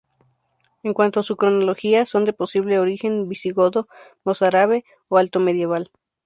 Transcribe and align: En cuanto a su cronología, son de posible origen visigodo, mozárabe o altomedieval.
En 0.81 0.95
cuanto 0.95 1.19
a 1.19 1.23
su 1.23 1.37
cronología, 1.37 2.07
son 2.07 2.25
de 2.25 2.33
posible 2.33 2.79
origen 2.79 3.29
visigodo, 3.29 3.87
mozárabe 4.23 4.83
o 5.09 5.19
altomedieval. 5.19 5.91